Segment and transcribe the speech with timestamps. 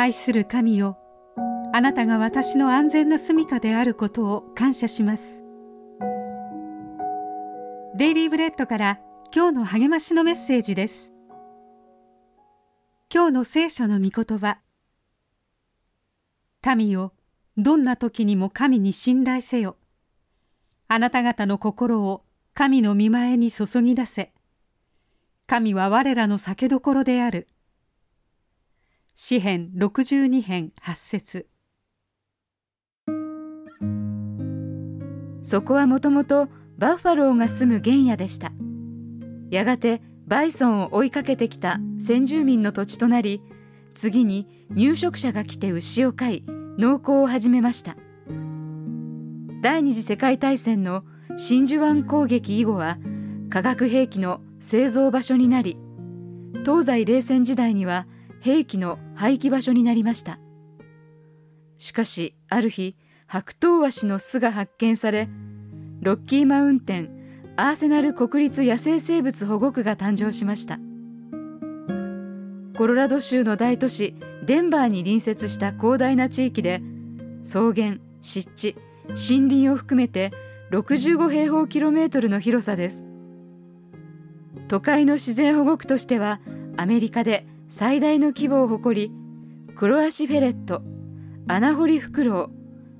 [0.00, 0.96] 愛する神よ。
[1.72, 5.44] あなたが私の安全な住処であることを感謝します。
[7.96, 9.00] デイリーブレッドから
[9.34, 11.12] 今日の励ましのメッセージです。
[13.12, 14.58] 今日の聖書の御言葉。
[16.76, 17.12] 民よ
[17.56, 19.78] どんな時にも神に信頼せよ。
[20.86, 22.22] あなた方の心を
[22.54, 24.32] 神の見前に注ぎ出せ。
[25.48, 27.48] 神は我らの酒どころである。
[29.20, 31.48] 詩編62編8節。
[35.42, 38.52] そこはもともとバッファローが住む原野でした。
[39.50, 43.42] やがてバイソンを追いかけてきた先住民の土地となり
[43.92, 46.44] 次に入植者が来て牛を飼い
[46.78, 47.96] 農耕を始めました。
[49.62, 51.02] 第二次世界大戦の
[51.36, 52.98] 真珠湾攻撃以後は
[53.50, 55.76] 化学兵器の製造場所になり
[56.64, 58.06] 東西冷戦時代には
[58.40, 60.38] 兵器の廃棄場所になりました。
[61.76, 65.28] しかしある日白頭鷲の巣が発見され
[66.00, 67.10] ロッキーマウンテン
[67.56, 70.78] アーセナル国立野生生物保護区が誕生しました。
[72.76, 76.80] コロラド州の大都市デンバーに隣接した広大な地域で
[77.42, 78.76] 草原湿地
[79.08, 80.30] 森林を含めて
[80.70, 83.04] 65平方キロメートルの広さです。
[84.68, 86.40] 都会の自然保護区としては
[86.76, 89.12] アメリカで最大の規模を誇り
[89.74, 90.82] クロアシフェレット
[91.48, 92.50] アナホリフクロウ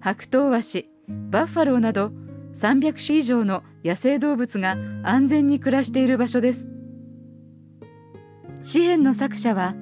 [0.00, 0.88] 白頭鷲
[1.30, 2.12] バッファローなど
[2.54, 6.66] 300種以上の野生動物が安全に暮らしている場所です。
[8.62, 9.74] 詩篇の作者は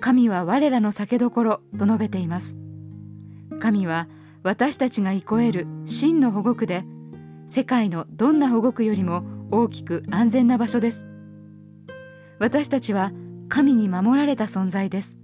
[0.00, 2.56] 神は我らの酒どころと述べています。
[3.60, 4.08] 神は
[4.42, 6.84] 私たちが憩える真の保護区で
[7.46, 11.04] 世界のどんな保護区よりも大きく安全な場所です。
[12.38, 13.12] 私たちは
[13.50, 15.18] 神に守られた存在です。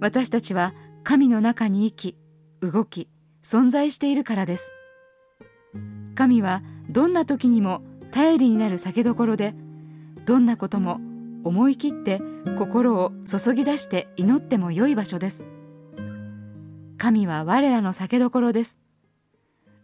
[0.00, 0.72] 私たちは
[1.04, 2.16] 神の中に生き
[2.60, 3.10] 動き
[3.42, 4.72] 存在しているからです。
[6.14, 9.54] 神はどんな時にも頼りになる酒どころで
[10.24, 10.98] どんなことも
[11.44, 12.22] 思い切って
[12.58, 15.44] 心を注ぎ出して祈ってもよい場所です。
[16.96, 18.78] 神は我らの酒どころです。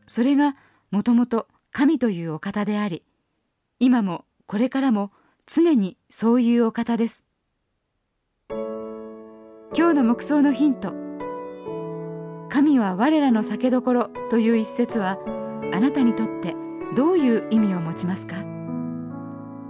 [0.06, 0.56] それが
[0.90, 3.04] もともと神というお方であり
[3.78, 5.12] 今もこれからも
[5.52, 7.24] 常にそういうお方です。
[8.48, 10.92] 今日の目想のヒント。
[12.48, 15.18] 神は我らの酒どころという一節は
[15.72, 16.54] あなたにとって
[16.94, 18.36] どういう意味を持ちますか？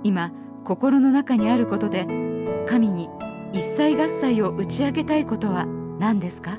[0.03, 0.33] 今
[0.65, 2.07] 心の中にあることで
[2.67, 3.09] 神に
[3.55, 5.65] 一切合切を打ち明けたいことは
[5.99, 6.59] 何ですか？